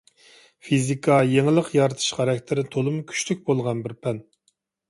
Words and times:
فىزىكا— 0.69 1.17
يېڭىلىق 1.33 1.69
يارىتىش 1.79 2.09
خاراكتېرى 2.21 2.65
تولىمۇ 2.77 3.05
كۈچلۈك 3.13 3.47
بولغان 3.51 3.85
بىر 3.87 3.97
پەن. 4.07 4.25